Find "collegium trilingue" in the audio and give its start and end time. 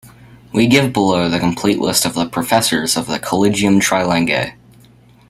3.19-4.55